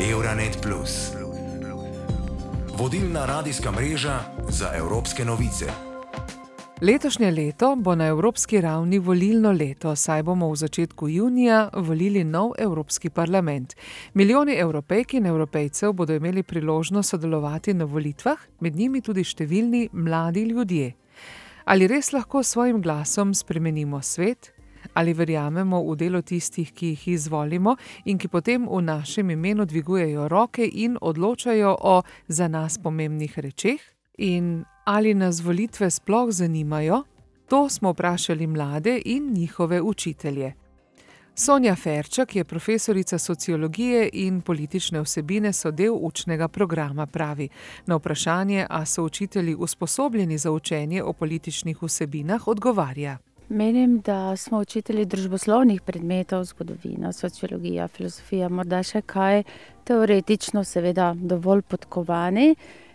Euronet. 0.00 0.66
Vodilna 2.78 3.26
radijska 3.26 3.70
mreža 3.70 4.20
za 4.48 4.70
evropske 4.74 5.24
novice. 5.24 5.66
Letošnje 6.80 7.30
leto 7.30 7.76
bo 7.76 7.94
na 7.94 8.06
evropski 8.06 8.60
ravni 8.60 8.98
volilno 8.98 9.52
leto, 9.52 9.96
saj 9.96 10.22
bomo 10.22 10.50
v 10.50 10.56
začetku 10.56 11.08
junija 11.08 11.70
volili 11.74 12.24
nov 12.24 12.52
Evropski 12.58 13.10
parlament. 13.10 13.74
Milijoni 14.14 14.54
evropejk 14.54 15.14
in 15.14 15.26
evropejcev 15.26 15.92
bodo 15.92 16.14
imeli 16.14 16.42
priložnost 16.42 17.10
sodelovati 17.10 17.74
na 17.74 17.84
volitvah, 17.84 18.38
med 18.60 18.76
njimi 18.76 19.00
tudi 19.00 19.24
številni 19.24 19.88
mladi 19.92 20.42
ljudje. 20.42 20.92
Ali 21.64 21.86
res 21.86 22.12
lahko 22.12 22.42
s 22.42 22.48
svojim 22.48 22.82
glasom 22.82 23.34
spremenimo 23.34 24.02
svet? 24.02 24.57
Ali 24.98 25.12
verjamemo 25.14 25.78
v 25.86 25.94
delo 25.94 26.22
tistih, 26.26 26.72
ki 26.74 26.86
jih 26.86 27.02
izvolimo 27.14 27.76
in 28.04 28.18
ki 28.18 28.28
potem 28.28 28.64
v 28.66 28.80
našem 28.82 29.30
imenu 29.30 29.62
dvigujejo 29.64 30.26
roke 30.28 30.66
in 30.66 30.96
odločajo 31.00 31.76
o 31.80 32.02
za 32.28 32.48
nas 32.48 32.78
pomembnih 32.82 33.38
rečeh? 33.38 33.78
In 34.18 34.64
ali 34.86 35.14
nas 35.14 35.38
volitve 35.40 35.90
sploh 35.90 36.32
zanimajo? 36.34 37.04
To 37.46 37.68
smo 37.68 37.92
vprašali 37.92 38.46
mlade 38.46 39.00
in 39.04 39.32
njihove 39.32 39.80
učitelje. 39.82 40.54
Sonja 41.34 41.76
Ferčak 41.76 42.36
je 42.36 42.44
profesorica 42.44 43.18
sociologije 43.18 44.10
in 44.12 44.40
politične 44.40 45.00
vsebine 45.00 45.52
so 45.52 45.70
del 45.70 45.94
učnega 45.94 46.48
programa, 46.48 47.06
pravi. 47.06 47.48
Na 47.86 47.96
vprašanje, 47.96 48.66
a 48.70 48.84
so 48.86 49.04
učitelji 49.04 49.54
usposobljeni 49.54 50.38
za 50.38 50.50
učenje 50.50 51.02
o 51.02 51.12
političnih 51.12 51.82
vsebinah, 51.82 52.48
odgovarja. 52.48 53.18
Menim, 53.48 54.00
da 54.04 54.36
smo 54.36 54.58
učitelji 54.58 55.06
družboslovnih 55.08 55.80
predmetov, 55.82 56.44
zgodovina, 56.44 57.12
sociologija, 57.16 57.86
filozofija, 57.88 58.50
morda 58.52 58.82
še 58.84 59.00
kaj 59.08 59.42
teoretično, 59.88 60.64
seveda, 60.68 61.14
dovolj 61.16 61.62
podkovani. 61.64 62.50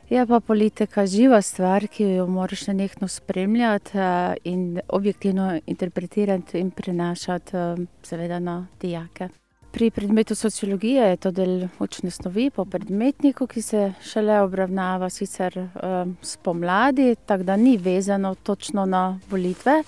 Je 0.09 0.25
pa 0.29 0.39
politika 0.39 1.07
živa 1.09 1.41
stvar, 1.41 1.87
ki 1.89 2.05
jo 2.19 2.27
moraš 2.29 2.67
nenehno 2.67 3.07
spremljati 3.09 3.97
in 4.43 4.77
objektivno 4.87 5.59
interpretirati 5.65 6.61
in 6.61 6.69
prenašati, 6.71 7.57
seveda, 8.05 8.39
na 8.39 8.67
dijake. 8.81 9.29
Pri 9.73 9.89
predmetu 9.89 10.35
sociologije 10.35 11.07
je 11.09 11.17
to 11.17 11.31
del 11.31 11.67
učne 11.79 12.11
snovi 12.11 12.51
po 12.53 12.65
predmetniku, 12.65 13.47
ki 13.47 13.61
se 13.61 13.93
šele 14.05 14.37
obravnava 14.45 15.09
sicer 15.09 15.57
spomladi, 16.21 17.15
tako 17.25 17.43
da 17.43 17.57
ni 17.57 17.77
vezano 17.77 18.35
točno 18.35 18.85
na 18.85 19.19
volitve. 19.31 19.81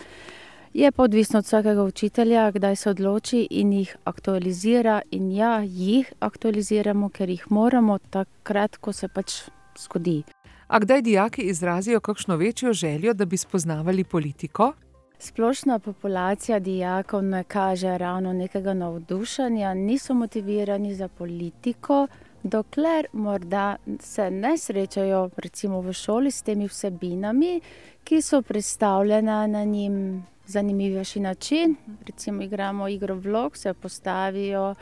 Je 0.76 0.92
pa 0.92 1.04
odvisno 1.04 1.40
od 1.40 1.46
vsakega 1.46 1.84
učitelja, 1.84 2.52
kdaj 2.52 2.76
se 2.76 2.90
odloči 2.90 3.48
in 3.50 3.74
jih 3.74 3.96
aktualizira. 4.04 5.02
In 5.12 5.32
ja, 5.32 5.62
jih 5.64 6.14
aktualiziramo, 6.20 7.10
ker 7.10 7.30
jih 7.30 7.46
moramo 7.50 7.96
takrat, 8.10 8.76
ko 8.78 8.92
se 8.94 9.08
pač 9.08 9.38
zgodi. 9.80 10.24
A 10.68 10.80
kdaj 10.80 11.02
dijaki 11.02 11.42
izrazijo 11.42 12.00
kakšno 12.00 12.36
večjo 12.36 12.74
željo, 12.74 13.14
da 13.14 13.26
bi 13.26 13.38
spoznavali 13.38 14.04
politiko? 14.04 14.74
Splošna 15.20 15.80
populacija 15.80 16.60
dijakov 16.60 17.24
ne 17.24 17.44
kaže 17.44 17.98
ravno 17.98 18.34
nekega 18.34 18.74
navdušenja, 18.74 19.74
niso 19.74 20.14
motivirani 20.14 20.96
za 20.96 21.08
politiko, 21.08 22.08
dokler 22.44 23.08
morda 23.14 23.76
se 24.00 24.32
ne 24.32 24.58
srečajo, 24.58 25.30
recimo 25.38 25.82
v 25.82 25.94
šoli, 25.94 26.32
s 26.32 26.42
temi 26.42 26.68
vsebinami, 26.68 27.62
ki 28.04 28.22
so 28.22 28.42
predstavljene 28.42 29.48
na 29.48 29.64
njim 29.64 30.26
zanimivejši 30.48 31.20
način. 31.20 31.76
Recimo 32.08 32.42
igramo 32.42 32.88
igro 32.88 33.16
vlog, 33.16 33.58
se 33.58 33.74
postavijo 33.74 34.76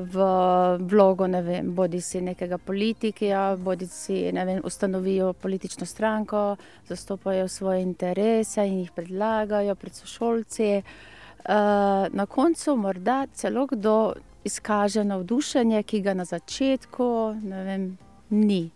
v 0.00 0.24
vlogo, 0.78 1.26
ne 1.26 1.42
vem, 1.42 1.74
bodisi 1.74 2.20
nekega 2.20 2.58
politika, 2.58 3.56
bodisi, 3.56 4.32
ne 4.32 4.44
vem, 4.44 4.60
ustanovijo 4.64 5.32
politično 5.32 5.86
stranko, 5.86 6.56
zastopajo 6.88 7.48
svoje 7.48 7.82
interese 7.82 8.66
in 8.66 8.78
jih 8.78 8.90
predlagajo 8.90 9.74
pred 9.74 9.94
sošolci. 9.94 10.82
Na 12.10 12.26
koncu 12.26 12.76
morda 12.76 13.26
celo 13.34 13.66
kdo 13.66 14.12
izkaže 14.44 15.04
navdušenje, 15.04 15.82
ki 15.82 16.00
ga 16.00 16.14
na 16.14 16.24
začetku, 16.24 17.06
vem, 17.42 17.98
ni. 18.30 18.70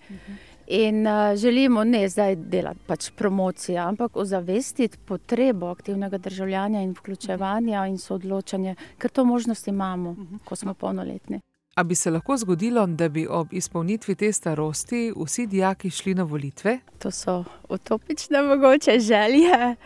In 0.67 1.07
želimo 1.37 1.85
ne 1.85 2.09
zdaj 2.09 2.37
delati 2.37 2.81
pač 2.87 3.11
promocijo, 3.11 3.83
ampak 3.83 4.17
ozavestiti 4.17 4.99
potrebo 4.99 5.67
aktivnega 5.67 6.19
državljana 6.19 6.83
in 6.83 6.91
vključevanja 6.91 7.87
in 7.87 7.99
soodločanja, 7.99 8.75
ker 8.99 9.11
to 9.11 9.25
možnost 9.25 9.69
imamo, 9.69 10.17
ko 10.45 10.57
smo 10.57 10.75
polnoletni. 10.75 11.41
A 11.77 11.83
bi 11.83 11.95
se 11.95 12.11
lahko 12.11 12.37
zgodilo, 12.37 12.87
da 12.87 13.09
bi 13.09 13.27
ob 13.31 13.53
izpolnitvi 13.53 14.15
te 14.15 14.33
starosti 14.33 15.13
vsi 15.17 15.47
dijaki 15.47 15.91
šli 15.91 16.15
na 16.15 16.23
volitve? 16.23 16.79
To 16.99 17.11
so 17.11 17.45
utopične 17.69 18.43
mogoče 18.43 18.99
želje. 19.01 19.77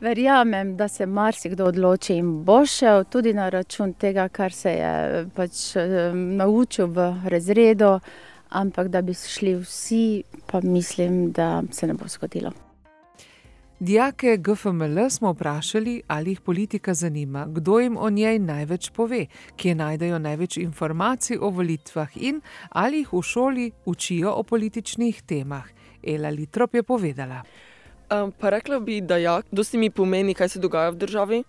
Verjamem, 0.00 0.76
da 0.76 0.88
se 0.88 1.06
marsikdo 1.06 1.64
odloči 1.64 2.16
in 2.16 2.44
bo 2.44 2.66
šel 2.66 3.04
tudi 3.04 3.32
na 3.32 3.48
račun 3.48 3.92
tega, 3.92 4.28
kar 4.28 4.52
se 4.52 4.70
je 4.70 5.26
pač 5.36 5.76
naučil 6.14 6.86
v 6.86 7.14
razredu. 7.24 8.00
Ampak 8.48 8.88
da 8.88 9.02
bi 9.02 9.14
šli 9.14 9.54
vsi, 9.54 10.22
pa 10.46 10.60
mislim, 10.60 11.32
da 11.32 11.62
se 11.70 11.86
ne 11.86 11.94
bo 11.94 12.08
zgodilo. 12.08 12.52
Dijake 13.80 14.36
GFML 14.36 15.10
smo 15.10 15.32
vprašali, 15.32 16.02
ali 16.06 16.30
jih 16.30 16.40
politika 16.40 16.94
zanima, 16.94 17.46
kdo 17.46 17.78
jim 17.78 17.96
o 17.96 18.10
njej 18.10 18.38
največ 18.38 18.90
pove, 18.90 19.26
kje 19.56 19.74
najdejo 19.74 20.18
največ 20.18 20.56
informacij 20.56 21.36
o 21.40 21.50
volitvah 21.50 22.16
in 22.16 22.40
ali 22.70 22.98
jih 22.98 23.12
v 23.12 23.22
šoli 23.22 23.70
učijo 23.84 24.32
o 24.32 24.42
političnih 24.42 25.22
temah. 25.22 25.64
Ela 26.02 26.28
Litrop 26.28 26.74
je 26.74 26.82
povedala. 26.82 27.42
pa 28.40 28.50
rekla 28.50 28.80
bi, 28.80 29.00
da 29.00 29.16
ja, 29.16 29.40
dosti 29.50 29.78
mi 29.78 29.90
pomeni, 29.90 30.34
kaj 30.34 30.48
se 30.48 30.58
dogaja 30.58 30.90
v 30.90 30.96
državi, 30.96 31.44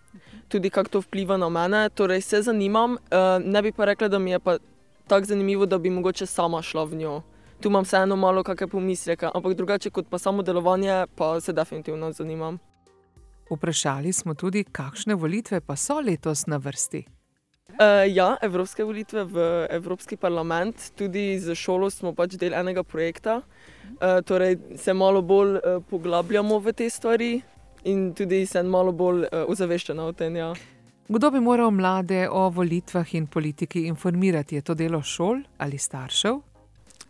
tudi 0.47 0.69
kako 0.69 0.89
to 0.89 0.99
vpliva 1.01 1.37
na 1.37 1.49
mene, 1.49 1.89
torej 1.89 2.21
se 2.21 2.41
zanimam, 2.41 2.97
ne 3.43 3.61
bi 3.61 3.71
pa 3.71 3.85
rekla, 3.85 4.07
da 4.07 4.19
mi 4.19 4.31
je 4.31 4.39
pa 4.39 4.57
tako 5.07 5.25
zanimivo, 5.25 5.65
da 5.65 5.77
bi 5.77 5.89
mogoče 5.89 6.25
sama 6.25 6.61
šla 6.61 6.83
v 6.83 6.95
njo. 6.95 7.21
Tu 7.61 7.69
imam 7.69 7.83
vseeno 7.83 8.15
malo 8.15 8.43
kake 8.43 8.67
pomisleke, 8.67 9.29
ampak 9.33 9.53
drugače 9.53 9.89
kot 9.89 10.05
pa 10.09 10.17
samo 10.17 10.43
delovanje, 10.43 11.05
pa 11.15 11.41
se 11.41 11.53
definitivno 11.53 12.11
zanimam. 12.11 12.59
Vprašali 13.49 14.13
smo 14.13 14.33
tudi, 14.33 14.63
kakšne 14.63 15.15
volitve 15.15 15.61
pa 15.61 15.75
so 15.75 15.99
letos 15.99 16.47
na 16.47 16.57
vrsti. 16.57 17.05
ja, 18.13 18.37
evropske 18.41 18.83
volitve 18.83 19.23
v 19.23 19.67
Evropski 19.69 20.17
parlament, 20.17 20.91
tudi 20.95 21.39
s 21.39 21.55
šolo 21.55 21.89
smo 21.89 22.13
pač 22.13 22.37
del 22.39 22.53
enega 22.53 22.83
projekta. 22.83 23.41
torej 24.25 24.57
se 24.75 24.93
malo 24.93 25.21
bolj 25.21 25.59
poglabljamo 25.89 26.59
v 26.59 26.73
te 26.73 26.89
stvari 26.89 27.41
in 27.83 28.13
tudi 28.13 28.45
sem 28.45 28.67
malo 28.67 28.91
bolj 28.91 29.27
ozaveščena 29.47 30.05
o 30.05 30.13
tem, 30.13 30.35
ja. 30.35 30.53
Kdo 31.09 31.31
bi 31.31 31.39
moral 31.39 31.71
mlade 31.71 32.29
o 32.29 32.49
volitvah 32.49 33.15
in 33.15 33.27
politiki 33.27 33.85
informirati, 33.87 34.55
je 34.55 34.61
to 34.61 34.73
delo 34.73 35.01
šol 35.01 35.39
ali 35.57 35.77
staršev? 35.77 36.39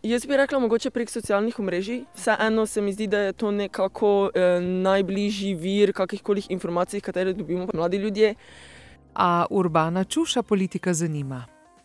Jaz 0.02 0.26
bi 0.26 0.36
rekla 0.36 0.58
mogoče 0.58 0.90
prek 0.90 1.10
socialnih 1.10 1.58
omrežij, 1.58 2.04
vseeno 2.14 2.66
se 2.66 2.80
mi 2.80 2.92
zdi, 2.92 3.06
da 3.06 3.18
je 3.18 3.32
to 3.32 3.50
nekako 3.50 4.30
najbližji 4.60 5.54
vir 5.54 5.92
kakršnihkoli 5.92 6.42
informacij, 6.48 7.00
katere 7.00 7.32
dobimo 7.32 7.66
mladi 7.74 7.96
ljudje. 7.96 8.34
A 9.14 9.46
Urbana 9.50 10.04
Čuša 10.04 10.42
politika 10.42 10.94
zanima? 10.94 11.44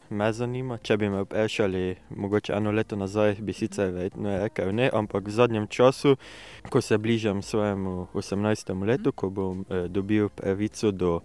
Me 0.10 0.34
zanima, 0.34 0.78
če 0.78 0.98
bi 0.98 1.10
me 1.10 1.24
vprašali 1.24 1.96
mogoče 2.10 2.54
eno 2.54 2.72
leto 2.72 2.96
nazaj, 2.96 3.36
bi 3.42 3.54
sicer 3.54 3.90
verjetno 3.90 4.38
rekel 4.38 4.70
ne, 4.76 4.90
ampak 4.94 5.28
v 5.28 5.32
zadnjem 5.32 5.68
času, 5.68 6.16
ko 6.70 6.82
se 6.82 6.98
bližam 6.98 7.42
svojemu 7.42 8.08
osemnajstemu 8.14 8.86
letu, 8.86 9.12
ko 9.12 9.30
bom 9.30 9.66
dobil 9.90 10.30
pravico 10.30 10.92
do 10.92 11.20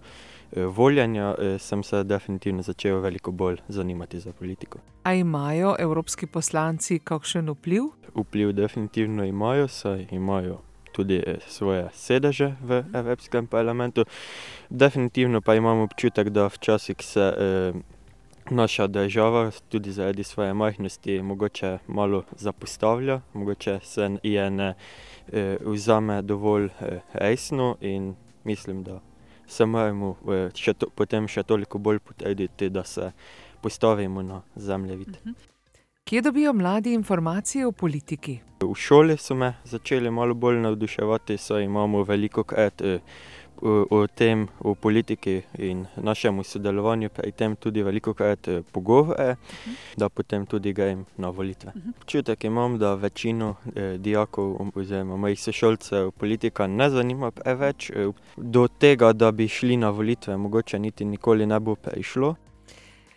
voljenja, 0.55 1.35
sem 1.57 1.83
se 1.83 2.03
definitivno 2.03 2.61
začel 2.61 2.99
veliko 2.99 3.31
bolj 3.31 3.57
zanimati 3.67 4.19
za 4.19 4.33
politiko. 4.33 4.79
A 5.03 5.13
imajo 5.13 5.75
evropski 5.79 6.27
poslanci 6.27 6.99
kakšen 6.99 7.49
vpliv? 7.49 7.83
Vpliv 8.15 8.51
definitivno 8.53 9.25
imajo, 9.25 9.67
saj 9.67 10.07
imajo 10.11 10.61
tudi 10.91 11.23
svoje 11.47 11.89
sedeže 11.93 12.55
v 12.61 12.83
Evropskem 12.93 13.47
parlamentu. 13.47 14.05
Definitivno 14.69 15.41
pa 15.41 15.55
imam 15.55 15.79
občutek, 15.79 16.29
da 16.29 16.47
včasih 16.47 16.95
se 16.99 17.33
naša 18.49 18.87
država 18.87 19.51
tudi 19.69 19.91
zaradi 19.91 20.23
svoje 20.23 20.53
majhnosti 20.53 21.21
mogoče 21.21 21.77
malo 21.87 22.23
zapostavlja, 22.31 23.21
mogoče 23.33 23.79
se 23.83 24.17
je 24.23 24.49
ne 24.49 24.73
vzame 25.61 26.21
dovolj 26.21 26.69
resno 27.13 27.75
in 27.81 28.15
mislim, 28.43 28.83
da 28.83 28.99
moramo 29.65 30.15
še 30.55 30.73
potem 30.95 31.27
še 31.27 31.43
toliko 31.43 31.77
bolj 31.77 31.99
potruditi, 31.99 32.69
da 32.69 32.83
se 32.83 33.11
postavimo 33.61 34.21
na 34.21 34.41
zemljevid. 34.55 35.17
Kje 36.09 36.21
dobijo 36.21 36.53
mladi 36.53 36.93
informacije 36.93 37.67
o 37.67 37.71
politiki? 37.71 38.39
V 38.61 38.75
šoli 38.75 39.17
so 39.17 39.35
me 39.35 39.53
začeli 39.63 40.11
malo 40.11 40.33
bolj 40.33 40.57
navduševati, 40.59 41.37
saj 41.37 41.63
imamo 41.63 42.03
velikokrat 42.03 42.81
o, 43.61 43.85
o 43.89 44.07
tem, 44.07 44.47
o 44.59 44.75
politiki 44.75 45.41
in 45.57 45.85
našemu 45.95 46.43
sodelovanju 46.43 47.09
pri 47.09 47.31
tem 47.31 47.55
tudi 47.55 47.83
veliko 47.83 48.13
krat 48.13 48.47
pogovore, 48.71 49.35
da 49.97 50.09
potem 50.09 50.45
tudi 50.45 50.73
grem 50.73 51.05
na 51.17 51.29
volitve. 51.29 51.71
Občutek 52.01 52.43
imam, 52.43 52.77
da 52.77 52.93
večino 52.95 53.55
eh, 53.75 53.97
dijakov 53.97 54.71
oziroma 54.75 55.17
mojih 55.17 55.41
sošolcev 55.41 56.11
politika 56.11 56.67
ne 56.67 56.89
zanima 56.89 57.31
preveč, 57.31 57.89
eh, 57.89 58.11
do 58.37 58.67
tega, 58.67 59.13
da 59.13 59.31
bi 59.31 59.47
šli 59.47 59.77
na 59.77 59.89
volitve, 59.89 60.37
mogoče 60.37 60.79
niti 60.79 61.05
nikoli 61.05 61.45
ne 61.45 61.59
bo 61.59 61.75
prišlo. 61.75 62.35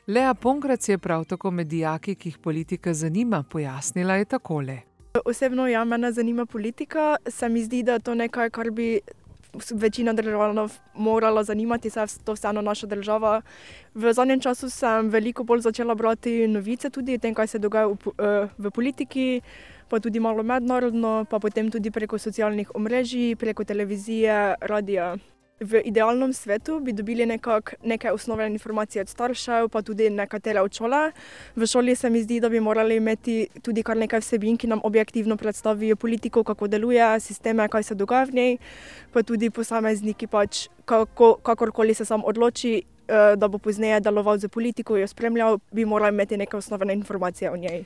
Lea 0.06 0.34
Pongrac 0.34 0.88
je 0.88 0.98
prav 0.98 1.24
tako 1.24 1.50
med 1.50 1.66
dijaki, 1.66 2.14
ki 2.14 2.28
jih 2.28 2.38
politika 2.38 2.94
zanima, 2.94 3.42
pojasnila 3.42 4.14
je 4.14 4.24
takole. 4.24 4.80
Osebno, 5.24 5.68
ja, 5.68 5.84
mene 5.84 6.12
zanima 6.12 6.46
politika. 6.46 7.16
Se 7.28 7.48
mi 7.48 7.62
zdi, 7.64 7.82
da 7.82 7.92
je 7.92 8.00
to 8.00 8.14
nekaj, 8.14 8.50
kar 8.50 8.70
bi 8.70 9.00
večina 9.70 10.12
državljanov 10.12 10.72
morala 10.94 11.44
zanimati, 11.44 11.90
saj 11.90 12.04
je 12.04 12.24
to 12.24 12.32
vseeno 12.32 12.62
naša 12.62 12.86
država. 12.86 13.42
V 13.94 14.12
zadnjem 14.12 14.40
času 14.40 14.70
sem 14.70 15.08
veliko 15.08 15.44
bolj 15.44 15.60
začela 15.60 15.94
brati 15.94 16.48
novice 16.48 16.90
tudi 16.90 17.14
o 17.14 17.18
tem, 17.18 17.34
kaj 17.34 17.46
se 17.46 17.58
dogaja 17.58 17.86
v, 17.86 17.96
eh, 18.18 18.48
v 18.58 18.70
politiki, 18.70 19.40
pa 19.88 20.00
tudi 20.00 20.20
malo 20.20 20.42
mednarodno, 20.42 21.24
pa 21.30 21.38
potem 21.38 21.70
tudi 21.70 21.90
preko 21.90 22.18
socialnih 22.18 22.70
omrežij, 22.74 23.36
preko 23.36 23.64
televizije, 23.64 24.54
radia. 24.60 25.16
V 25.60 25.80
idealnem 25.84 26.32
svetu 26.32 26.80
bi 26.80 26.92
dobili 26.92 27.26
nekak, 27.26 27.74
neke 27.84 28.10
osnovne 28.12 28.46
informacije 28.46 29.02
od 29.02 29.08
staršev, 29.08 29.68
pa 29.68 29.82
tudi 29.82 30.10
nekatere 30.10 30.60
od 30.60 30.72
šole. 30.74 31.12
V 31.56 31.66
šoli 31.66 31.94
se 31.96 32.10
mi 32.10 32.22
zdi, 32.22 32.40
da 32.40 32.48
bi 32.48 32.60
morali 32.60 32.96
imeti 32.96 33.48
tudi 33.62 33.82
kar 33.82 33.96
nekaj 33.96 34.20
vsebin, 34.20 34.56
ki 34.56 34.66
nam 34.66 34.80
objektivno 34.82 35.36
predstavijo 35.36 35.96
politiko, 35.96 36.44
kako 36.44 36.68
deluje, 36.68 37.20
sisteme, 37.20 37.68
kaj 37.68 37.82
se 37.82 37.94
dogaja 37.94 38.24
v 38.24 38.34
njej, 38.34 38.56
pa 39.12 39.22
tudi 39.22 39.50
posamezniki, 39.50 40.26
pač, 40.26 40.68
kako, 40.84 41.36
kakorkoli 41.42 41.94
se 41.94 42.04
sam 42.04 42.24
odloči, 42.24 42.82
eh, 42.82 43.36
da 43.36 43.48
bo 43.48 43.58
pozneje 43.58 44.00
deloval 44.00 44.38
za 44.38 44.48
politiko, 44.48 44.96
jo 44.96 45.06
spremljal, 45.06 45.58
bi 45.70 45.84
morali 45.84 46.14
imeti 46.14 46.36
neke 46.36 46.56
osnovne 46.56 46.92
informacije 46.94 47.50
o 47.50 47.56
njej. 47.56 47.84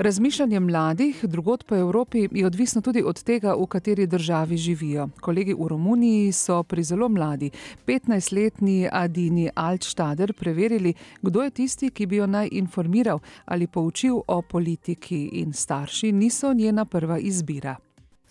Razmišljanje 0.00 0.60
mladih 0.60 1.24
drugod 1.24 1.64
po 1.64 1.76
Evropi 1.76 2.28
je 2.32 2.46
odvisno 2.46 2.80
tudi 2.80 3.02
od 3.02 3.22
tega, 3.22 3.54
v 3.54 3.66
kateri 3.66 4.06
državi 4.06 4.56
živijo. 4.56 5.08
Kolegi 5.20 5.54
v 5.54 5.68
Romuniji 5.68 6.32
so 6.32 6.62
pri 6.62 6.82
zelo 6.82 7.08
mladi, 7.08 7.50
15-letni 7.86 8.88
Adini 8.92 9.50
Altštader, 9.54 10.32
preverili, 10.32 10.94
kdo 11.22 11.42
je 11.42 11.50
tisti, 11.50 11.90
ki 11.90 12.06
bi 12.06 12.16
jo 12.16 12.26
naj 12.26 12.48
informiral 12.52 13.20
ali 13.44 13.66
poučil 13.66 14.22
o 14.26 14.42
politiki, 14.42 15.28
in 15.32 15.52
starši 15.52 16.12
niso 16.12 16.54
njena 16.54 16.84
prva 16.84 17.18
izbira. 17.18 17.76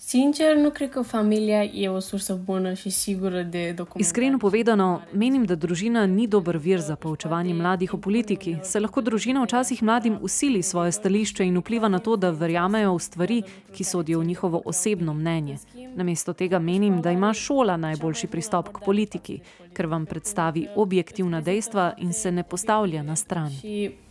Sincer, 0.02 0.56
nu 0.56 0.70
cred 0.70 0.90
că 0.90 1.02
familia 1.02 1.64
e 1.64 1.90
o 1.90 2.00
sursă 2.00 2.40
bună 2.46 2.74
și 2.74 2.90
sigură 2.90 3.42
de 3.42 3.72
documentare. 3.76 4.00
Iskreno 4.00 4.38
povedano, 4.38 5.02
menim, 5.12 5.44
da 5.44 5.56
družina 5.56 6.06
ni 6.06 6.28
dober 6.28 6.58
vir 6.58 6.80
za 6.80 6.96
poučevanje 6.96 7.54
mladih 7.54 7.94
o 7.94 7.98
politiki. 7.98 8.58
Se 8.62 8.80
lahko 8.80 9.02
družina 9.02 9.44
včasih 9.44 9.84
mladim 9.84 10.18
usili 10.22 10.62
svoje 10.62 10.92
stališče 10.92 11.44
in 11.44 11.58
vpliva 11.58 11.88
na 11.88 12.00
to, 12.00 12.16
da 12.16 12.30
verjamejo 12.30 12.96
v 12.96 13.00
stvari, 13.00 13.42
ki 13.76 13.84
sodijo 13.84 14.20
v 14.20 14.26
njihovo 14.26 14.62
osebno 14.66 15.14
mnenje. 15.14 15.58
Namesto 15.96 16.34
tega 16.34 16.60
menim, 16.60 17.02
da 17.02 17.12
ima 17.12 17.34
šola 17.34 17.78
najboljši 17.78 18.28
pristop 18.28 18.70
k 18.74 18.86
politiki, 18.86 19.40
ker 19.74 19.86
vam 19.86 20.06
predstavi 20.06 20.68
objektivna 20.76 21.42
dejstva 21.42 21.94
in 21.98 22.14
se 22.14 22.32
ne 22.32 22.44
postavlja 22.44 23.04
na 23.04 23.16
stran. 23.16 23.52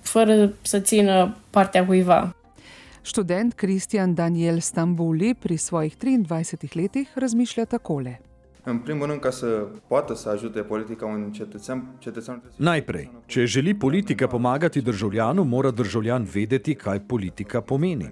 Fără 0.01 0.53
să 0.63 0.81
țină 0.81 1.37
partea 1.51 1.87
cuiva. 1.87 2.38
Študent 3.09 3.55
Kristjan 3.55 4.15
Daniel 4.15 4.61
Stambuli 4.61 5.35
pri 5.35 5.57
svojih 5.59 5.97
23 5.97 6.77
letih 6.77 7.09
razmišlja 7.17 7.65
takole. 7.65 8.17
Najprej, 12.59 13.09
če 13.27 13.47
želi 13.47 13.75
politika 13.79 14.29
pomagati 14.29 14.83
državljanu, 14.83 15.45
mora 15.45 15.71
državljan 15.71 16.29
vedeti, 16.35 16.75
kaj 16.75 17.01
politika 17.09 17.61
pomeni. 17.61 18.11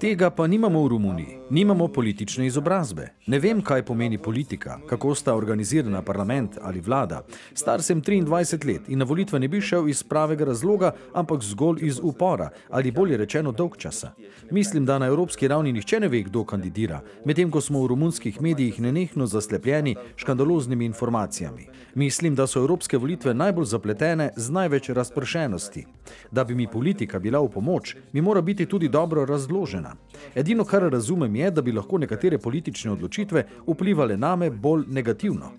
Tega 0.00 0.30
pa 0.30 0.46
nimamo 0.46 0.80
v 0.84 0.88
Romuniji, 0.88 1.38
nimamo 1.50 1.88
politične 1.88 2.46
izobrazbe. 2.46 3.08
Ne 3.26 3.38
vem, 3.38 3.60
kaj 3.62 3.82
pomeni 3.84 4.18
politika, 4.18 4.78
kako 4.88 5.14
sta 5.14 5.34
organizirana 5.34 6.00
parlament 6.02 6.56
ali 6.62 6.80
vlada. 6.80 7.20
Star 7.54 7.82
sem 7.82 8.00
23 8.02 8.66
let 8.66 8.88
in 8.88 8.98
na 8.98 9.04
volitve 9.04 9.38
ne 9.38 9.48
bi 9.48 9.60
šel 9.60 9.88
iz 9.88 10.02
pravega 10.02 10.44
razloga, 10.44 10.94
ampak 11.14 11.42
zgolj 11.42 11.84
iz 11.86 12.00
upora 12.02 12.48
ali 12.70 12.90
bolje 12.90 13.16
rečeno 13.16 13.52
dolg 13.52 13.76
časa. 13.76 14.12
Mislim, 14.50 14.86
da 14.86 14.98
na 14.98 15.06
evropski 15.06 15.48
ravni 15.48 15.72
nihče 15.72 16.00
ne 16.00 16.08
ve, 16.08 16.22
kdo 16.22 16.44
kandidira, 16.44 17.02
medtem 17.24 17.50
ko 17.50 17.60
smo 17.60 17.82
v 17.84 17.92
romunskih 17.92 18.40
medijih 18.42 18.80
nenehno 18.80 19.26
zaslepljeni 19.26 19.96
škandaloznimi 20.16 20.84
informacijami. 20.84 21.68
Mislim, 21.94 22.34
da 22.34 22.46
so 22.46 22.58
evropske 22.58 22.98
volitve 22.98 23.34
najbolj 23.34 23.64
zapletene 23.64 24.32
z 24.36 24.50
največ 24.50 24.88
razpršenosti. 24.88 25.86
Da 26.30 26.44
bi 26.44 26.54
mi 26.54 26.66
politika 26.66 27.18
bila 27.18 27.40
v 27.40 27.48
pomoč, 27.48 27.96
mi 28.12 28.20
mora 28.20 28.40
biti 28.40 28.66
tudi 28.66 28.88
dobro 28.88 29.24
razložena. 29.24 29.89
Edino, 30.34 30.64
kar 30.64 30.82
razumem, 30.82 31.36
je, 31.36 31.50
da 31.50 31.62
bi 31.62 31.72
lahko 31.72 31.98
nekatere 31.98 32.38
politične 32.38 32.92
odločitve 32.92 33.44
vplivali 33.66 34.16
name 34.16 34.50
bolj 34.50 34.84
negativno. 34.88 35.52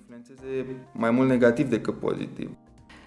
Mai 0.96 1.12
mult 1.12 1.30
negativ 1.30 1.70
decât 1.70 1.96
pozitiv. 2.02 2.50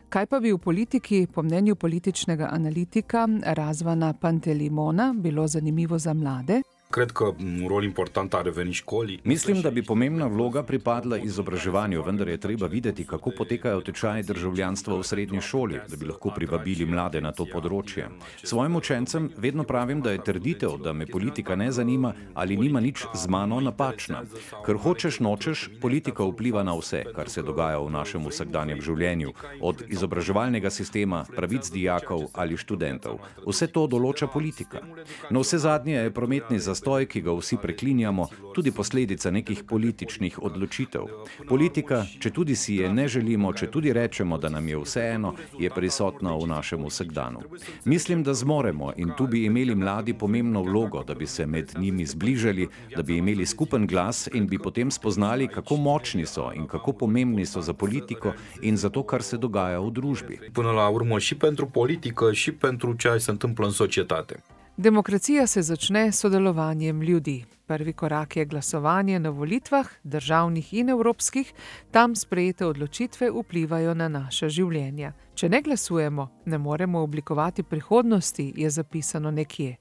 Kaj 0.09 0.27
pa 0.27 0.41
bi 0.41 0.53
v 0.53 0.59
politiki, 0.59 1.27
po 1.27 1.43
mnenju 1.43 1.75
političnega 1.75 2.49
analitika 2.53 3.29
Razvana 3.45 4.13
Pantelimona, 4.13 5.15
bilo 5.17 5.47
zanimivo 5.47 5.99
za 5.99 6.15
mlade? 6.15 6.63
Cred 6.91 7.11
că 7.11 7.25
un 7.25 7.65
rol 7.67 7.85
important 7.85 8.35
are 8.35 8.51
venit 8.51 8.73
școlii. 8.73 9.21
Mislim, 9.23 9.61
da 9.61 9.71
bi 9.71 9.83
pomembna 9.83 10.27
vloga 10.27 10.63
pripadla 10.63 11.17
izobraževanju, 11.17 12.03
vendar 12.03 12.29
je 12.29 12.37
treba 12.37 12.67
videti, 12.67 13.05
kako 13.05 13.31
potekajo 13.31 13.81
tečaji 13.81 14.23
državljanstva 14.23 14.99
v 14.99 15.03
srednji 15.03 15.41
šoli, 15.41 15.81
da 15.91 15.97
bi 15.97 16.07
lahko 16.07 16.31
privabili 16.31 16.85
mlade 16.85 17.21
na 17.21 17.33
to 17.33 17.47
področje. 17.51 18.07
Svojim 18.43 18.77
učencem 18.77 19.31
vedno 19.37 19.65
pravim, 19.65 20.01
da 20.01 20.13
je 20.13 20.23
trditev, 20.23 20.77
da 20.85 20.93
me 20.93 21.07
politika 21.07 21.57
ne 21.57 21.73
zanima 21.73 22.13
ali 22.35 22.57
nima 22.57 22.81
nič 22.81 23.07
z 23.15 23.27
mano, 23.29 23.59
napačna. 23.61 24.23
Ker 24.67 24.79
hočeš 24.79 25.19
nočeš, 25.21 25.67
politika 25.81 26.23
vpliva 26.25 26.63
na 26.63 26.77
vse, 26.79 27.03
kar 27.17 27.29
se 27.29 27.43
dogaja 27.43 27.83
v 27.83 27.91
našem 27.91 28.23
vsakdanjem 28.29 28.81
življenju, 28.81 29.35
od 29.61 29.83
izobraževalnega 29.89 30.71
sistema, 30.71 31.25
pravic 31.37 31.73
dijakov 31.75 32.29
ali 32.33 32.57
študentov. 32.57 33.19
Vse 33.43 33.67
to 33.67 33.89
določa 33.91 34.31
politika. 34.31 34.87
No, 35.31 35.43
vse 35.43 35.59
zadnje 35.59 35.99
je 35.99 36.15
prometni 36.15 36.63
zastoj 36.63 36.74
zastoj, 36.75 37.07
ki 37.07 37.21
ga 37.23 37.33
vsi 37.33 37.57
preklinjamo, 37.63 38.27
tudi 38.55 38.73
posledica 38.75 39.31
nekih 39.31 39.63
političnih 39.69 40.39
odločitev. 40.43 41.07
Politika, 41.49 42.03
če 42.19 42.31
tudi 42.35 42.57
si 42.59 42.81
je 42.83 42.91
ne 42.91 43.07
želimo, 43.09 43.53
če 43.55 43.71
tudi 43.71 43.93
rečemo, 43.95 44.39
da 44.39 44.51
nam 44.51 44.69
je 44.69 44.81
vseeno, 44.83 45.35
je 45.59 45.71
prisotna 45.71 46.35
v 46.35 46.49
našem 46.51 46.83
vsakdanu. 46.83 47.45
Mislim, 47.85 48.23
da 48.27 48.35
zmoremo 48.35 48.93
in 48.97 49.13
tu 49.17 49.27
bi 49.27 49.45
imeli 49.47 49.75
mladi 49.75 50.15
pomembno 50.15 50.63
vlogo, 50.63 51.05
da 51.07 51.15
bi 51.15 51.27
se 51.27 51.47
med 51.47 51.75
njimi 51.79 52.07
zbližali, 52.07 52.69
da 52.97 53.03
bi 53.03 53.19
imeli 53.23 53.47
skupen 53.47 53.87
glas 53.87 54.27
in 54.35 54.49
bi 54.51 54.59
potem 54.59 54.91
spoznali, 54.91 55.49
kako 55.49 55.77
močni 55.77 56.27
so 56.27 56.51
in 56.55 56.67
kako 56.67 56.93
pomembni 56.93 57.47
so 57.47 57.63
za 57.63 57.73
politiko 57.73 58.33
in 58.63 58.77
za 58.77 58.91
to, 58.91 59.03
kar 59.03 59.23
se 59.23 59.37
dogaja 59.37 59.79
v 59.79 59.91
družbi. 59.91 60.41
Până 60.53 60.71
la 60.71 60.89
urmă 60.89 61.19
și 61.19 61.37
pentru 61.37 61.67
politică 61.67 62.33
și 62.33 62.53
pentru 62.53 62.95
ce 62.99 63.19
se 63.19 63.31
întâmplă 63.31 63.67
în 63.67 63.73
societate. 63.73 64.43
Demokracija 64.77 65.47
se 65.47 65.63
začne 65.63 66.13
s 66.13 66.21
sodelovanjem 66.21 67.03
ljudi. 67.03 67.45
Prvi 67.67 67.93
korak 67.93 68.37
je 68.37 68.45
glasovanje 68.45 69.19
na 69.19 69.31
volitvah, 69.31 69.87
državnih 70.03 70.75
in 70.75 70.89
evropskih, 70.89 71.53
tam 71.91 72.17
sprejete 72.17 72.67
odločitve 72.67 73.31
vplivajo 73.31 73.95
na 73.95 74.09
naša 74.09 74.49
življenja. 74.49 75.13
Če 75.35 75.49
ne 75.49 75.63
glasujemo, 75.63 76.29
ne 76.45 76.59
moremo 76.59 77.03
oblikovati 77.03 77.63
prihodnosti, 77.63 78.53
je 78.57 78.71
zapisano 78.71 79.31
nekje. 79.31 79.77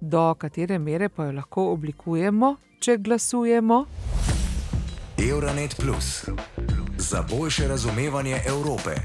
Do 0.00 0.34
katere 0.34 0.78
mere 0.78 1.08
pa 1.08 1.24
jo 1.24 1.32
lahko 1.32 1.68
oblikujemo, 1.72 2.56
če 2.80 2.96
glasujemo? 2.96 3.84
Euronet 5.30 5.76
Plus 5.76 6.24
za 6.98 7.22
boljše 7.30 7.68
razumevanje 7.68 8.40
Evrope. 8.46 8.96